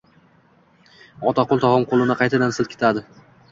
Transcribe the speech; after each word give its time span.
Otaqul 1.33 1.63
tog‘am 1.67 1.87
qo‘lini 1.93 2.19
qaytadan 2.25 2.59
siltadi: 2.61 3.07